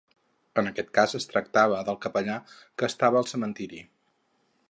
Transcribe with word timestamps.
En 0.61 0.69
aquest 0.69 0.87
cas 0.97 1.13
es 1.19 1.29
tractava 1.33 1.83
del 1.89 1.99
capellà 2.07 2.39
que 2.55 2.89
estava 2.91 3.21
al 3.23 3.31
cementeri. 3.35 3.83